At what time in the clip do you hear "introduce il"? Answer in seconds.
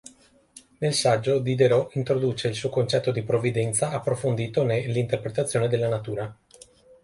1.93-2.55